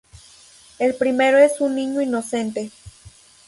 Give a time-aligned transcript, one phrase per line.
[0.79, 2.71] El primero es un niño inocente.